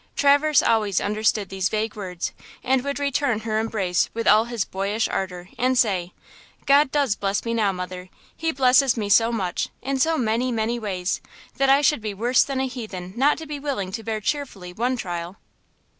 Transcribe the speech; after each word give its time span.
Traverse 0.15 0.63
always 0.63 0.99
understood 0.99 1.49
these 1.49 1.69
vague 1.69 1.95
words 1.95 2.31
and 2.63 2.83
would 2.83 2.97
return 2.97 3.41
her 3.41 3.59
embrace 3.59 4.09
with 4.15 4.27
all 4.27 4.45
his 4.45 4.65
boyish 4.65 5.07
ardor 5.07 5.49
and 5.59 5.77
say: 5.77 6.11
"God 6.65 6.89
does 6.91 7.15
bless 7.15 7.45
me 7.45 7.53
now, 7.53 7.71
mother! 7.71 8.09
He 8.35 8.51
blesses 8.51 8.97
me 8.97 9.09
so 9.09 9.31
much, 9.31 9.69
in 9.79 9.99
so 9.99 10.17
many, 10.17 10.51
many 10.51 10.79
ways, 10.79 11.21
that 11.57 11.69
I 11.69 11.81
should 11.81 12.01
be 12.01 12.15
worse 12.15 12.43
than 12.43 12.59
a 12.59 12.65
heathen 12.67 13.13
not 13.15 13.37
to 13.37 13.45
be 13.45 13.59
willing 13.59 13.91
to 13.91 14.03
bear 14.03 14.21
cheerfully 14.21 14.73
one 14.73 14.97
trial?" 14.97 15.37